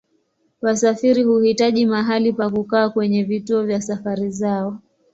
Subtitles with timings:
[0.61, 4.79] Wasafiri huhitaji mahali pa kukaa kwenye vituo vya safari zao.